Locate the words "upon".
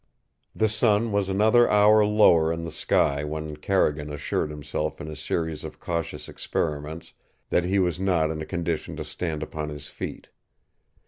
9.43-9.69